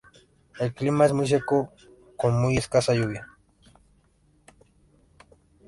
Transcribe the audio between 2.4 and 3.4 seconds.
muy escasa lluvia.